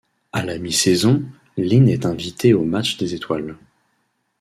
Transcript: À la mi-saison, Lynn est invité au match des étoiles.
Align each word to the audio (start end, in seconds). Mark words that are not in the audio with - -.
À 0.33 0.43
la 0.43 0.57
mi-saison, 0.57 1.21
Lynn 1.57 1.87
est 1.87 2.07
invité 2.07 2.55
au 2.55 2.63
match 2.63 2.97
des 2.97 3.13
étoiles. 3.13 3.55